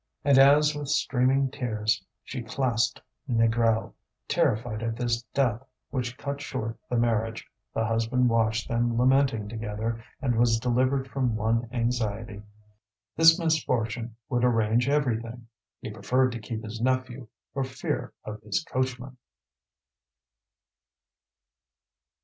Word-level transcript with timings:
And 0.25 0.39
as 0.39 0.73
with 0.73 0.87
streaming 0.87 1.51
tears 1.51 2.03
she 2.23 2.41
clasped 2.41 2.99
Négrel, 3.29 3.93
terrified 4.27 4.81
at 4.81 4.95
this 4.95 5.21
death 5.31 5.63
which 5.91 6.17
cut 6.17 6.41
short 6.41 6.75
the 6.89 6.97
marriage, 6.97 7.47
the 7.71 7.85
husband 7.85 8.27
watched 8.27 8.67
them 8.67 8.97
lamenting 8.97 9.47
together, 9.47 10.03
and 10.19 10.39
was 10.39 10.57
delivered 10.59 11.07
from 11.07 11.35
one 11.35 11.69
anxiety. 11.71 12.41
This 13.15 13.37
misfortune 13.37 14.15
would 14.27 14.43
arrange 14.43 14.89
everything; 14.89 15.45
he 15.79 15.91
preferred 15.91 16.31
to 16.31 16.39
keep 16.39 16.63
his 16.63 16.81
nephew 16.81 17.27
for 17.53 17.63
fear 17.63 18.11
of 18.25 18.41
his 18.41 18.63
coachman. 18.63 19.17